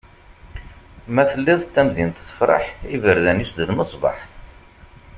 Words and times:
Ma 1.13 1.23
telliḍ 1.31 1.61
tamdint 1.73 2.23
tefreḥ, 2.27 2.63
iberdan-is 2.95 3.51
d 3.57 3.59
lmesbaḥ. 3.69 4.17